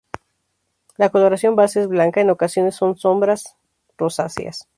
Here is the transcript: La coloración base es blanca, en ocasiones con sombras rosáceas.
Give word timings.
La 0.97 1.09
coloración 1.11 1.55
base 1.55 1.79
es 1.81 1.87
blanca, 1.87 2.21
en 2.21 2.31
ocasiones 2.31 2.79
con 2.79 2.97
sombras 2.97 3.55
rosáceas. 3.99 4.67